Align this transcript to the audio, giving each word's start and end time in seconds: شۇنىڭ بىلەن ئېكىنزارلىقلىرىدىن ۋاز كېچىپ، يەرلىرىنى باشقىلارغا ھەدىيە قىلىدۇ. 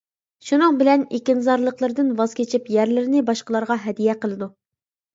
شۇنىڭ 0.45 0.79
بىلەن 0.79 1.03
ئېكىنزارلىقلىرىدىن 1.17 2.11
ۋاز 2.23 2.35
كېچىپ، 2.41 2.75
يەرلىرىنى 2.81 3.25
باشقىلارغا 3.31 3.81
ھەدىيە 3.89 4.21
قىلىدۇ. 4.27 4.55